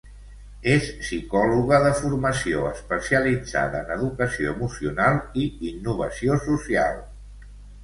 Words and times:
És 0.75 0.85
psicòloga 1.01 1.79
de 1.83 1.91
formació, 1.99 2.63
especialitzada 2.71 3.83
en 3.83 3.93
educació 3.99 4.57
emocional 4.57 5.23
i 5.45 5.47
innovació 5.75 6.43
social. 6.49 7.01